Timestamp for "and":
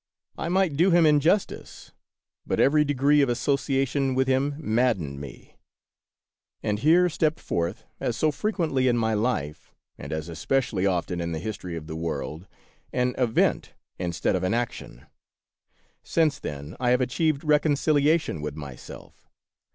6.63-6.79, 9.99-10.11